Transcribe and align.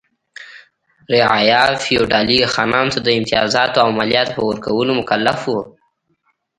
رعایا 1.13 1.63
فیوډالي 1.83 2.39
خانانو 2.53 2.93
ته 2.95 2.99
د 3.03 3.07
امتیازاتو 3.19 3.77
او 3.83 3.89
مالیاتو 3.97 4.31
په 4.37 4.41
ورکولو 4.49 4.91
مکلف 4.99 5.39
و. 5.45 5.53